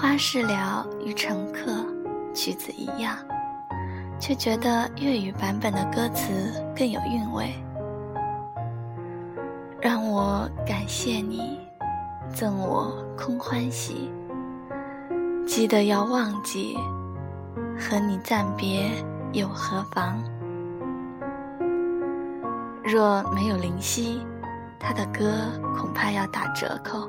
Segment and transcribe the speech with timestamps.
[0.00, 1.84] 花事了与乘客
[2.32, 3.18] 曲子一样，
[4.18, 7.52] 却觉得粤语版本的歌词更有韵味。
[9.78, 11.60] 让我感谢你，
[12.32, 14.10] 赠我空欢喜。
[15.46, 16.78] 记得要忘记，
[17.78, 18.90] 和你暂别
[19.32, 20.14] 又何妨？
[22.82, 24.22] 若没有林夕，
[24.78, 25.30] 他的歌
[25.76, 27.06] 恐怕要打折扣。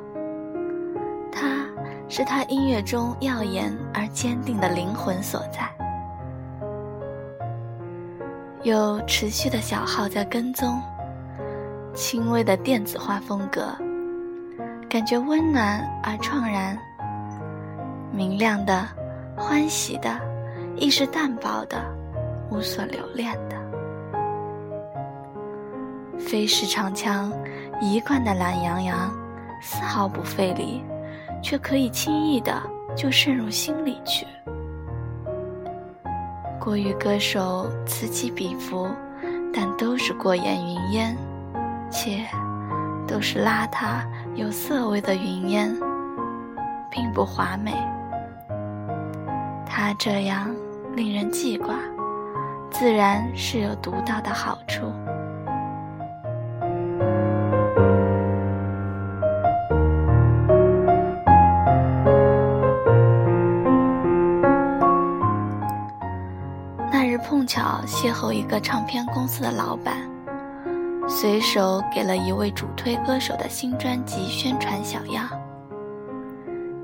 [2.13, 5.61] 是他音乐中耀眼而坚定的灵魂所在。
[8.63, 10.77] 有持续的小号在跟踪。
[11.93, 13.73] 轻微的电子化风格，
[14.89, 16.75] 感觉温暖而怆然；
[18.11, 18.85] 明亮的、
[19.37, 20.19] 欢喜的，
[20.75, 21.81] 亦是淡薄的、
[22.49, 23.55] 无所留恋的。
[26.19, 27.31] 飞时长枪，
[27.81, 29.09] 一贯的懒洋洋，
[29.61, 30.81] 丝毫不费力，
[31.41, 32.61] 却可以轻易的
[32.95, 34.25] 就渗入心里去。
[36.59, 38.87] 国语歌手此起彼伏，
[39.53, 41.17] 但都是过眼云烟。
[41.93, 42.25] 且
[43.05, 45.75] 都是邋遢有色味的云烟，
[46.89, 47.73] 并不华美。
[49.65, 50.49] 他这样
[50.95, 51.75] 令人记挂，
[52.69, 54.89] 自然是有独到的好处。
[67.71, 69.95] 巧邂逅一个唱片公司的老板。
[71.07, 75.29] 随手给了一位主推歌手的新专辑宣传小样。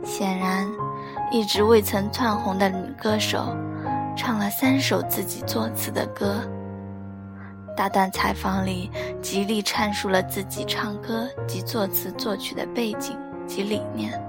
[0.03, 0.66] 显然，
[1.29, 3.53] 一直未曾窜红的女歌手，
[4.16, 6.41] 唱了三首自己作词的歌。
[7.75, 8.89] 大段采访里，
[9.22, 14.19] 极力阐述了自己唱歌及作词作曲的背景及理念，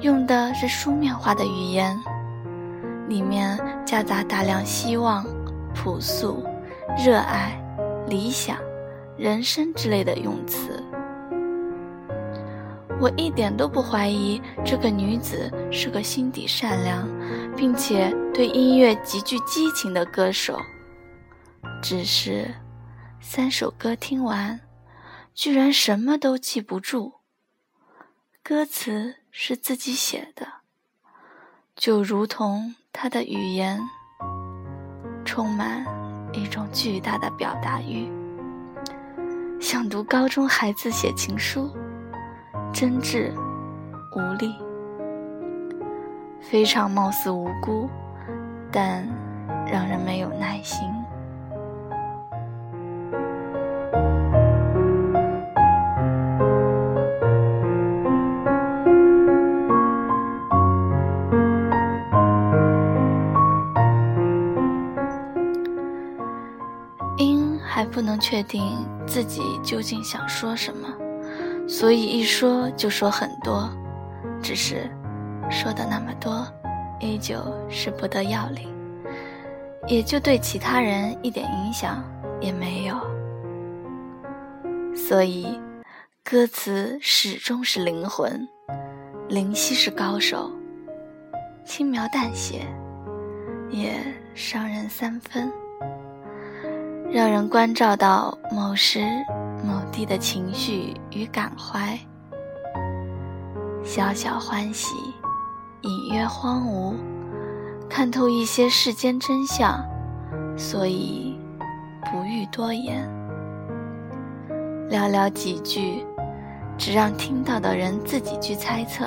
[0.00, 1.98] 用的是书面化的语言，
[3.12, 5.22] 里面夹杂大量希望、
[5.74, 6.42] 朴素、
[7.04, 7.58] 热爱。
[8.08, 8.58] 理想、
[9.16, 10.82] 人生之类的用词，
[13.00, 17.06] 我一点都不怀疑这个女子是个心底善良，
[17.54, 20.58] 并且对音乐极具激情的歌手。
[21.80, 22.54] 只是，
[23.20, 24.60] 三首歌听完，
[25.32, 27.14] 居然什么都记不住。
[28.42, 30.46] 歌词是自己写的，
[31.76, 33.80] 就如同他的语言，
[35.24, 35.84] 充满。
[36.34, 38.10] 一种巨大的表达欲，
[39.60, 41.70] 像读高中孩子写情书，
[42.72, 43.30] 真挚
[44.16, 44.54] 无力，
[46.40, 47.86] 非常貌似无辜，
[48.70, 49.06] 但
[49.70, 50.88] 让人没有耐心。
[68.02, 70.88] 不能确定自己究竟想说什么，
[71.68, 73.70] 所以一说就说很多，
[74.42, 74.90] 只是
[75.48, 76.44] 说的那么多，
[76.98, 77.36] 依旧
[77.70, 78.68] 是不得要领，
[79.86, 82.02] 也就对其他人一点影响
[82.40, 82.96] 也没有。
[84.96, 85.56] 所以，
[86.24, 88.48] 歌词始终是灵魂，
[89.28, 90.50] 灵犀是高手，
[91.64, 92.66] 轻描淡写，
[93.70, 93.94] 也
[94.34, 95.52] 伤人三分。
[97.14, 99.00] 让人关照到某时
[99.62, 101.98] 某地的情绪与感怀，
[103.84, 104.94] 小小欢喜，
[105.82, 106.94] 隐约荒芜，
[107.86, 109.78] 看透一些世间真相，
[110.56, 111.38] 所以
[112.10, 113.06] 不欲多言，
[114.88, 116.06] 寥寥几句，
[116.78, 119.04] 只让听到的人自己去猜测。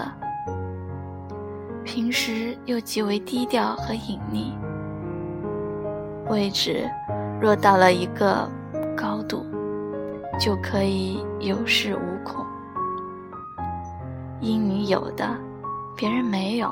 [1.83, 4.53] 平时又极为低调和隐匿，
[6.29, 6.87] 位置。
[7.45, 8.49] 若到了一个
[8.97, 9.45] 高度，
[10.39, 12.43] 就可以有恃无恐。
[14.41, 15.29] 因你有的，
[15.95, 16.67] 别人没有；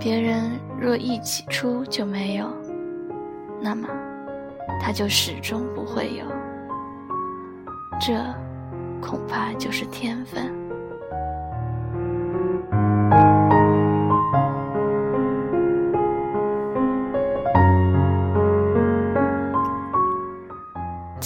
[0.00, 2.48] 别人若一起出就没有，
[3.60, 3.86] 那么
[4.80, 6.24] 他就始终不会有。
[8.00, 8.12] 这
[9.00, 10.52] 恐怕就是天分。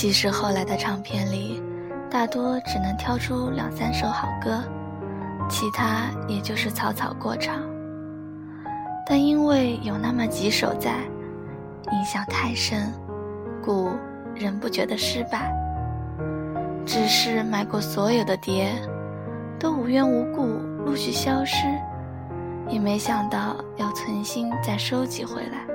[0.06, 1.60] 即使后来的唱片里，
[2.08, 4.62] 大多只能挑出两三首好歌，
[5.50, 7.56] 其他也就是草草过场。
[9.04, 10.98] 但因为有那么几首在，
[11.90, 12.94] 印象太深，
[13.60, 13.90] 故
[14.32, 15.52] 仍不觉得失败。
[16.86, 18.80] 只是买过所有的碟，
[19.58, 20.44] 都无缘无故
[20.84, 21.66] 陆续消失，
[22.68, 25.66] 也没想到要存心再收集回来。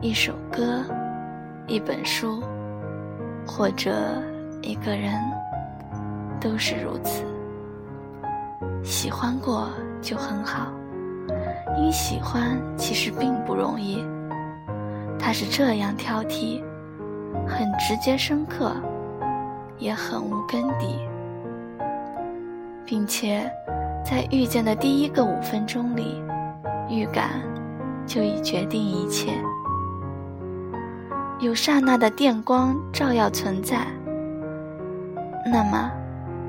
[0.00, 0.84] 一首歌，
[1.66, 2.42] 一本书，
[3.46, 3.92] 或者
[4.62, 5.14] 一个人，
[6.40, 7.24] 都是如此。
[8.84, 9.68] 喜欢过
[10.00, 10.68] 就很好，
[11.76, 14.04] 因喜欢其实并不容易。
[15.18, 16.62] 他是这样挑剔，
[17.46, 18.72] 很直接深刻。
[19.78, 20.98] 也很无根底，
[22.86, 23.46] 并且
[24.02, 26.22] 在遇见的第一个五分钟里，
[26.88, 27.42] 预感
[28.06, 29.32] 就已决定一切。
[31.38, 33.86] 有刹那的电光照耀存在，
[35.44, 35.90] 那么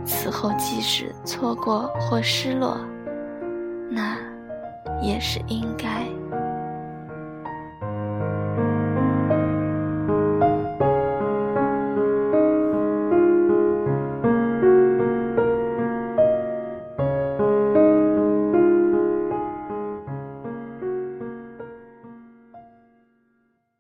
[0.06, 2.78] 此后即使错过或失落，
[3.90, 4.16] 那
[5.02, 6.06] 也是应该。